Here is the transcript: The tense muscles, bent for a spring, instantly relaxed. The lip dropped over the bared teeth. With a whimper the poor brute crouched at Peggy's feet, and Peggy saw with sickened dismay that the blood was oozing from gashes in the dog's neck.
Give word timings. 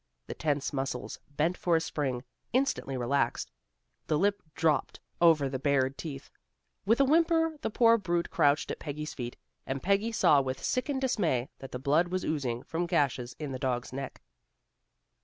The 0.25 0.33
tense 0.33 0.73
muscles, 0.73 1.19
bent 1.29 1.55
for 1.55 1.75
a 1.75 1.79
spring, 1.79 2.23
instantly 2.53 2.97
relaxed. 2.97 3.51
The 4.07 4.17
lip 4.17 4.41
dropped 4.55 4.99
over 5.21 5.47
the 5.47 5.59
bared 5.59 5.95
teeth. 5.95 6.31
With 6.87 6.99
a 6.99 7.05
whimper 7.05 7.55
the 7.61 7.69
poor 7.69 7.99
brute 7.99 8.31
crouched 8.31 8.71
at 8.71 8.79
Peggy's 8.79 9.13
feet, 9.13 9.37
and 9.67 9.83
Peggy 9.83 10.11
saw 10.11 10.41
with 10.41 10.63
sickened 10.63 11.01
dismay 11.01 11.49
that 11.59 11.71
the 11.71 11.77
blood 11.77 12.07
was 12.07 12.25
oozing 12.25 12.63
from 12.63 12.87
gashes 12.87 13.35
in 13.37 13.51
the 13.51 13.59
dog's 13.59 13.93
neck. 13.93 14.23